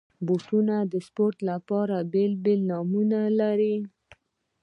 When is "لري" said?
3.39-3.75